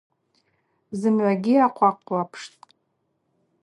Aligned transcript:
Зымгӏвагьи 0.99 1.55
ахъвахъвлапштӏ. 1.65 2.53